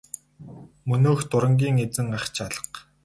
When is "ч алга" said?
2.33-2.79